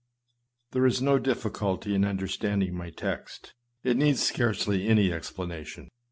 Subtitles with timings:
[0.71, 3.53] There is no difficulty in understanding my text:
[3.83, 5.89] it needs scarcely any explanation.